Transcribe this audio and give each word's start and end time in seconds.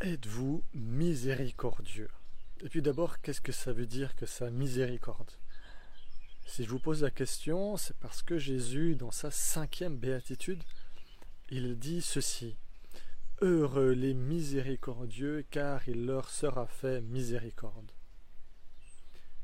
Êtes-vous 0.00 0.62
miséricordieux? 0.74 2.10
Et 2.60 2.68
puis 2.68 2.82
d'abord, 2.82 3.20
qu'est-ce 3.20 3.40
que 3.40 3.50
ça 3.50 3.72
veut 3.72 3.86
dire 3.86 4.14
que 4.14 4.26
ça 4.26 4.48
miséricorde? 4.48 5.32
Si 6.46 6.62
je 6.62 6.70
vous 6.70 6.78
pose 6.78 7.02
la 7.02 7.10
question, 7.10 7.76
c'est 7.76 7.96
parce 7.96 8.22
que 8.22 8.38
Jésus, 8.38 8.94
dans 8.94 9.10
sa 9.10 9.32
cinquième 9.32 9.96
béatitude, 9.96 10.62
il 11.50 11.76
dit 11.76 12.00
ceci. 12.00 12.54
Heureux 13.40 13.90
les 13.90 14.14
miséricordieux, 14.14 15.44
car 15.50 15.88
il 15.88 16.06
leur 16.06 16.30
sera 16.30 16.68
fait 16.68 17.00
miséricorde. 17.00 17.90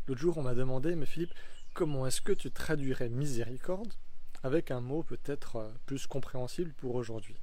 L'autre 0.07 0.21
jour, 0.21 0.39
on 0.39 0.43
m'a 0.43 0.55
demandé, 0.55 0.95
mais 0.95 1.07
Philippe, 1.07 1.35
comment 1.73 2.07
est-ce 2.07 2.21
que 2.21 2.33
tu 2.33 2.53
traduirais 2.53 3.09
miséricorde 3.09 3.93
avec 4.45 4.71
un 4.71 4.81
mot 4.81 5.03
peut-être 5.03 5.57
euh, 5.57 5.73
plus 5.87 6.07
compréhensible 6.07 6.73
pour 6.75 6.95
aujourd'hui? 6.95 7.41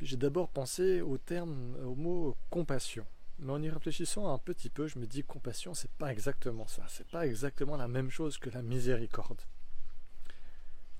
J'ai 0.00 0.16
d'abord 0.16 0.48
pensé 0.48 1.00
au 1.00 1.18
terme, 1.18 1.76
au 1.84 1.94
mot 1.94 2.36
compassion. 2.50 3.06
Mais 3.38 3.52
en 3.52 3.62
y 3.62 3.70
réfléchissant 3.70 4.32
un 4.32 4.38
petit 4.38 4.68
peu, 4.68 4.86
je 4.86 4.98
me 4.98 5.06
dis 5.06 5.22
compassion, 5.22 5.74
c'est 5.74 5.90
pas 5.92 6.12
exactement 6.12 6.66
ça. 6.66 6.84
C'est 6.88 7.08
pas 7.08 7.26
exactement 7.26 7.76
la 7.76 7.88
même 7.88 8.10
chose 8.10 8.38
que 8.38 8.50
la 8.50 8.62
miséricorde. 8.62 9.40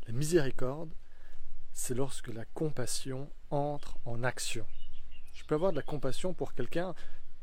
La 0.07 0.13
miséricorde, 0.15 0.91
c'est 1.73 1.95
lorsque 1.95 2.29
la 2.29 2.45
compassion 2.47 3.31
entre 3.51 3.99
en 4.05 4.23
action. 4.23 4.67
Je 5.35 5.45
peux 5.45 5.55
avoir 5.55 5.73
de 5.73 5.77
la 5.77 5.83
compassion 5.83 6.35
pour 6.35 6.55
quelqu'un 6.55 6.95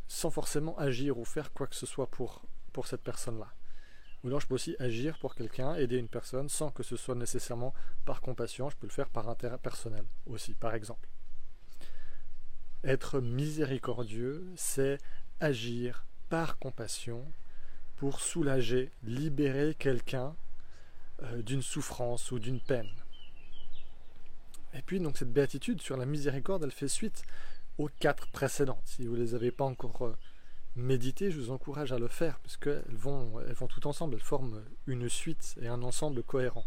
sans 0.07 0.31
forcément 0.31 0.77
agir 0.77 1.17
ou 1.17 1.25
faire 1.25 1.53
quoi 1.53 1.67
que 1.67 1.75
ce 1.75 1.85
soit 1.85 2.09
pour, 2.09 2.43
pour 2.73 2.87
cette 2.87 3.03
personne-là. 3.03 3.53
Ou 4.23 4.27
alors 4.27 4.39
je 4.39 4.47
peux 4.47 4.55
aussi 4.55 4.75
agir 4.79 5.17
pour 5.19 5.35
quelqu'un, 5.35 5.75
aider 5.75 5.97
une 5.97 6.07
personne 6.07 6.49
sans 6.49 6.71
que 6.71 6.83
ce 6.83 6.95
soit 6.95 7.15
nécessairement 7.15 7.73
par 8.05 8.21
compassion, 8.21 8.69
je 8.69 8.77
peux 8.77 8.87
le 8.87 8.91
faire 8.91 9.09
par 9.09 9.29
intérêt 9.29 9.57
personnel 9.57 10.05
aussi, 10.25 10.55
par 10.55 10.73
exemple. 10.73 11.07
Être 12.83 13.19
miséricordieux, 13.19 14.45
c'est 14.55 14.99
agir 15.39 16.05
par 16.29 16.57
compassion 16.57 17.31
pour 17.95 18.19
soulager, 18.19 18.91
libérer 19.03 19.75
quelqu'un 19.75 20.35
euh, 21.23 21.41
d'une 21.41 21.63
souffrance 21.63 22.31
ou 22.31 22.39
d'une 22.39 22.59
peine. 22.59 22.89
Et 24.73 24.81
puis 24.83 24.99
donc 24.99 25.17
cette 25.17 25.33
béatitude 25.33 25.81
sur 25.81 25.97
la 25.97 26.05
miséricorde, 26.05 26.63
elle 26.63 26.71
fait 26.71 26.87
suite 26.87 27.23
aux 27.77 27.89
quatre 27.99 28.27
précédentes. 28.27 28.83
Si 28.85 29.07
vous 29.07 29.15
ne 29.15 29.21
les 29.21 29.33
avez 29.33 29.51
pas 29.51 29.65
encore 29.65 30.03
euh, 30.03 30.15
méditées, 30.75 31.31
je 31.31 31.39
vous 31.39 31.51
encourage 31.51 31.91
à 31.91 31.97
le 31.97 32.07
faire, 32.07 32.39
puisqu'elles 32.39 32.83
vont, 32.89 33.39
elles 33.41 33.53
vont 33.53 33.67
tout 33.67 33.87
ensemble, 33.87 34.15
elles 34.15 34.21
forment 34.21 34.63
une 34.85 35.09
suite 35.09 35.55
et 35.61 35.67
un 35.67 35.81
ensemble 35.81 36.21
cohérent. 36.21 36.65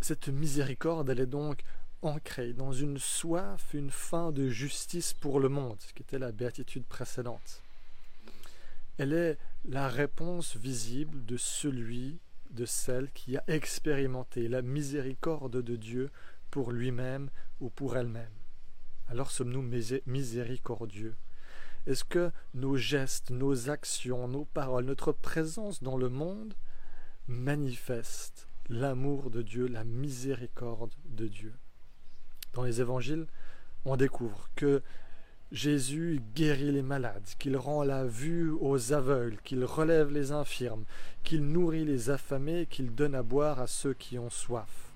Cette 0.00 0.28
miséricorde, 0.28 1.08
elle 1.10 1.20
est 1.20 1.26
donc 1.26 1.62
ancrée 2.04 2.52
dans 2.52 2.72
une 2.72 2.98
soif, 2.98 3.74
une 3.74 3.90
faim 3.90 4.32
de 4.32 4.48
justice 4.48 5.12
pour 5.12 5.40
le 5.40 5.48
monde, 5.48 5.80
ce 5.80 5.92
qui 5.92 6.02
était 6.02 6.18
la 6.18 6.32
béatitude 6.32 6.84
précédente. 6.84 7.62
Elle 8.98 9.12
est 9.12 9.38
la 9.64 9.88
réponse 9.88 10.56
visible 10.56 11.24
de 11.24 11.36
celui, 11.36 12.20
de 12.50 12.64
celle 12.64 13.10
qui 13.10 13.36
a 13.36 13.44
expérimenté 13.48 14.48
la 14.48 14.62
miséricorde 14.62 15.62
de 15.62 15.76
Dieu 15.76 16.10
pour 16.50 16.70
lui-même 16.70 17.30
ou 17.60 17.70
pour 17.70 17.96
elle-même. 17.96 18.30
Alors 19.08 19.30
sommes-nous 19.30 19.68
miséricordieux? 20.06 21.16
Est-ce 21.86 22.04
que 22.04 22.30
nos 22.54 22.76
gestes, 22.76 23.30
nos 23.30 23.68
actions, 23.68 24.28
nos 24.28 24.44
paroles, 24.44 24.84
notre 24.84 25.12
présence 25.12 25.82
dans 25.82 25.96
le 25.96 26.08
monde 26.08 26.54
manifestent 27.26 28.48
l'amour 28.68 29.30
de 29.30 29.42
Dieu, 29.42 29.66
la 29.66 29.84
miséricorde 29.84 30.94
de 31.06 31.26
Dieu? 31.26 31.52
Dans 32.54 32.62
les 32.62 32.80
évangiles, 32.80 33.26
on 33.84 33.96
découvre 33.96 34.48
que 34.56 34.82
Jésus 35.52 36.20
guérit 36.34 36.72
les 36.72 36.82
malades, 36.82 37.28
qu'il 37.38 37.56
rend 37.56 37.84
la 37.84 38.04
vue 38.04 38.50
aux 38.60 38.92
aveugles, 38.92 39.38
qu'il 39.44 39.64
relève 39.64 40.10
les 40.10 40.32
infirmes, 40.32 40.84
qu'il 41.22 41.46
nourrit 41.46 41.84
les 41.84 42.10
affamés, 42.10 42.66
qu'il 42.66 42.94
donne 42.94 43.14
à 43.14 43.22
boire 43.22 43.60
à 43.60 43.66
ceux 43.66 43.94
qui 43.94 44.18
ont 44.18 44.30
soif. 44.30 44.92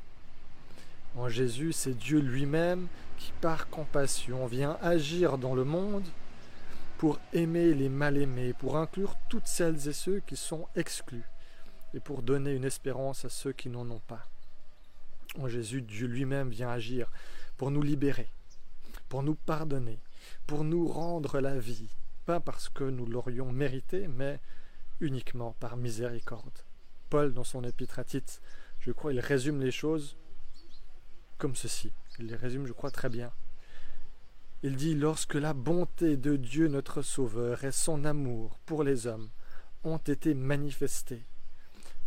En 1.16 1.28
Jésus, 1.28 1.72
c'est 1.72 1.96
Dieu 1.96 2.20
lui-même 2.20 2.88
qui, 3.18 3.32
par 3.40 3.68
compassion, 3.68 4.46
vient 4.46 4.78
agir 4.82 5.38
dans 5.38 5.54
le 5.54 5.64
monde 5.64 6.06
pour 6.98 7.20
aimer 7.32 7.74
les 7.74 7.88
mal-aimés, 7.88 8.52
pour 8.52 8.76
inclure 8.76 9.14
toutes 9.28 9.46
celles 9.46 9.88
et 9.88 9.92
ceux 9.92 10.20
qui 10.26 10.36
sont 10.36 10.66
exclus, 10.74 11.24
et 11.94 12.00
pour 12.00 12.22
donner 12.22 12.52
une 12.52 12.64
espérance 12.64 13.24
à 13.24 13.28
ceux 13.28 13.52
qui 13.52 13.68
n'en 13.68 13.88
ont 13.88 14.02
pas. 14.08 14.26
En 15.38 15.46
Jésus, 15.48 15.82
Dieu 15.82 16.08
lui-même 16.08 16.50
vient 16.50 16.70
agir 16.70 17.10
pour 17.58 17.70
nous 17.70 17.82
libérer, 17.82 18.30
pour 19.10 19.22
nous 19.22 19.34
pardonner, 19.34 19.98
pour 20.46 20.64
nous 20.64 20.88
rendre 20.88 21.40
la 21.40 21.58
vie, 21.58 21.90
pas 22.24 22.40
parce 22.40 22.70
que 22.70 22.84
nous 22.84 23.04
l'aurions 23.04 23.52
mérité, 23.52 24.08
mais 24.08 24.40
uniquement 25.00 25.54
par 25.60 25.76
miséricorde. 25.76 26.64
Paul, 27.10 27.34
dans 27.34 27.44
son 27.44 27.64
épître 27.64 27.98
à 27.98 28.04
Tite, 28.04 28.40
je 28.80 28.92
crois, 28.92 29.12
il 29.12 29.20
résume 29.20 29.60
les 29.60 29.70
choses 29.70 30.16
comme 31.36 31.56
ceci. 31.56 31.92
Il 32.18 32.26
les 32.26 32.36
résume, 32.36 32.66
je 32.66 32.72
crois, 32.72 32.90
très 32.90 33.08
bien. 33.08 33.32
Il 34.62 34.76
dit 34.76 34.94
Lorsque 34.94 35.34
la 35.34 35.54
bonté 35.54 36.16
de 36.16 36.36
Dieu 36.36 36.68
notre 36.68 37.02
Sauveur 37.02 37.64
et 37.64 37.72
son 37.72 38.04
amour 38.04 38.58
pour 38.66 38.82
les 38.82 39.06
hommes 39.06 39.30
ont 39.84 39.98
été 39.98 40.34
manifestés, 40.34 41.22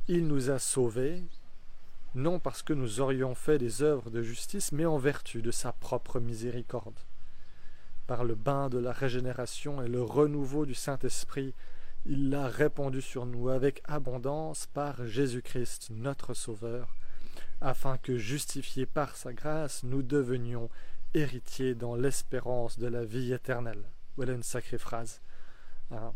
il 0.08 0.28
nous 0.28 0.50
a 0.50 0.60
sauvés 0.60 1.24
non 2.14 2.40
parce 2.40 2.62
que 2.62 2.74
nous 2.74 3.00
aurions 3.00 3.36
fait 3.36 3.58
des 3.58 3.82
œuvres 3.82 4.10
de 4.10 4.22
justice, 4.22 4.72
mais 4.72 4.86
en 4.86 4.98
vertu 4.98 5.42
de 5.42 5.52
sa 5.52 5.72
propre 5.72 6.20
miséricorde. 6.20 7.00
Par 8.06 8.24
le 8.26 8.36
bain 8.36 8.70
de 8.70 8.78
la 8.78 8.92
régénération 8.92 9.82
et 9.82 9.88
le 9.88 10.02
renouveau 10.02 10.66
du 10.66 10.74
Saint-Esprit, 10.74 11.54
il 12.06 12.30
l'a 12.30 12.48
répandu 12.48 13.02
sur 13.02 13.26
nous 13.26 13.50
avec 13.50 13.82
abondance 13.86 14.68
par 14.68 15.06
Jésus-Christ, 15.06 15.90
notre 15.92 16.34
Sauveur, 16.34 16.96
afin 17.62 17.98
que, 17.98 18.18
justifiés 18.18 18.88
par 18.88 19.16
sa 19.16 19.32
grâce, 19.32 19.84
nous 19.84 20.02
devenions 20.02 20.70
héritiers 21.14 21.76
dans 21.76 21.96
l'espérance 21.96 22.80
de 22.80 22.88
la 22.88 23.06
vie 23.06 23.32
éternelle. 23.32 23.84
Voilà 24.18 24.34
une 24.34 24.44
sacrée 24.44 24.80
phrase, 24.80 25.22
hein, 25.92 26.12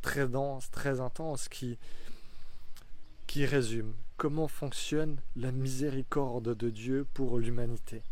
très 0.00 0.28
dense, 0.28 0.70
très 0.70 1.00
intense, 1.00 1.48
qui, 1.48 1.78
qui 3.26 3.44
résume 3.44 3.92
comment 4.24 4.48
fonctionne 4.48 5.20
la 5.36 5.52
miséricorde 5.52 6.54
de 6.56 6.70
Dieu 6.70 7.06
pour 7.12 7.38
l'humanité. 7.38 8.02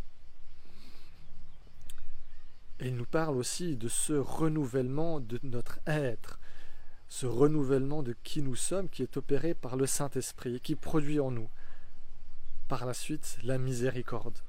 Et 2.80 2.88
il 2.88 2.96
nous 2.96 3.06
parle 3.06 3.34
aussi 3.38 3.78
de 3.78 3.88
ce 3.88 4.12
renouvellement 4.12 5.20
de 5.20 5.40
notre 5.42 5.80
être, 5.86 6.38
ce 7.08 7.24
renouvellement 7.24 8.02
de 8.02 8.14
qui 8.24 8.42
nous 8.42 8.56
sommes 8.56 8.90
qui 8.90 9.02
est 9.02 9.16
opéré 9.16 9.54
par 9.54 9.76
le 9.76 9.86
Saint-Esprit 9.86 10.56
et 10.56 10.60
qui 10.60 10.74
produit 10.74 11.18
en 11.18 11.30
nous, 11.30 11.48
par 12.68 12.84
la 12.84 12.92
suite, 12.92 13.38
la 13.42 13.56
miséricorde. 13.56 14.40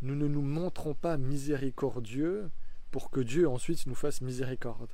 Nous 0.00 0.14
ne 0.14 0.28
nous 0.28 0.42
montrons 0.42 0.94
pas 0.94 1.16
miséricordieux 1.16 2.52
pour 2.92 3.10
que 3.10 3.18
Dieu 3.18 3.48
ensuite 3.48 3.84
nous 3.86 3.96
fasse 3.96 4.20
miséricorde, 4.20 4.92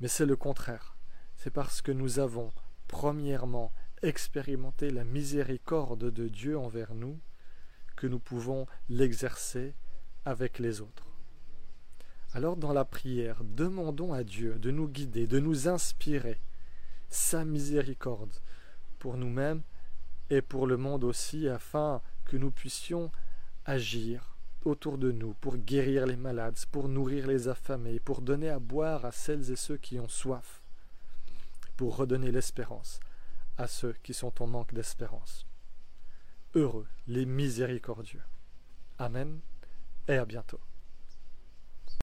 mais 0.00 0.08
c'est 0.08 0.26
le 0.26 0.34
contraire. 0.34 0.96
C'est 1.36 1.52
parce 1.52 1.82
que 1.82 1.92
nous 1.92 2.18
avons, 2.18 2.52
premièrement, 2.88 3.72
expérimenter 4.02 4.90
la 4.90 5.04
miséricorde 5.04 6.10
de 6.10 6.28
Dieu 6.28 6.58
envers 6.58 6.94
nous 6.94 7.18
que 7.96 8.06
nous 8.06 8.18
pouvons 8.18 8.66
l'exercer 8.88 9.74
avec 10.24 10.58
les 10.58 10.80
autres. 10.80 11.06
Alors 12.32 12.56
dans 12.56 12.72
la 12.72 12.84
prière, 12.84 13.42
demandons 13.42 14.12
à 14.12 14.22
Dieu 14.22 14.58
de 14.58 14.70
nous 14.70 14.88
guider, 14.88 15.26
de 15.26 15.38
nous 15.38 15.68
inspirer 15.68 16.38
sa 17.08 17.44
miséricorde 17.44 18.34
pour 18.98 19.16
nous-mêmes 19.16 19.62
et 20.28 20.42
pour 20.42 20.66
le 20.66 20.76
monde 20.76 21.04
aussi, 21.04 21.48
afin 21.48 22.02
que 22.24 22.36
nous 22.36 22.50
puissions 22.50 23.10
agir 23.64 24.36
autour 24.64 24.98
de 24.98 25.12
nous 25.12 25.32
pour 25.34 25.56
guérir 25.56 26.06
les 26.06 26.16
malades, 26.16 26.58
pour 26.72 26.88
nourrir 26.88 27.26
les 27.26 27.48
affamés, 27.48 28.00
pour 28.00 28.20
donner 28.20 28.50
à 28.50 28.58
boire 28.58 29.04
à 29.04 29.12
celles 29.12 29.50
et 29.50 29.56
ceux 29.56 29.76
qui 29.76 29.98
ont 30.00 30.08
soif, 30.08 30.60
pour 31.76 31.96
redonner 31.96 32.32
l'espérance 32.32 33.00
à 33.58 33.66
ceux 33.66 33.94
qui 34.02 34.14
sont 34.14 34.42
en 34.42 34.46
manque 34.46 34.74
d'espérance. 34.74 35.46
Heureux 36.54 36.86
les 37.06 37.26
miséricordieux. 37.26 38.22
Amen 38.98 39.40
et 40.08 40.14
à 40.16 40.24
bientôt. 40.24 40.60